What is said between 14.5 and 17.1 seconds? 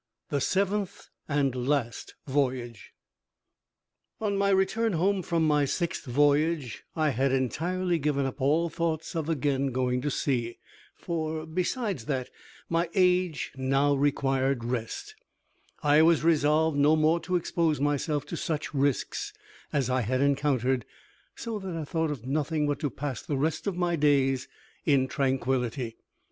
rest, I was resolved no